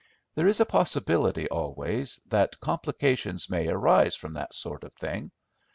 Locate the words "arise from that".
3.67-4.51